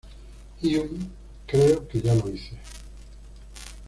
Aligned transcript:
Hume, 0.63 0.97
creo 1.45 1.87
que 1.87 2.01
ya 2.01 2.15
lo 2.15 2.27
hice". 2.27 2.57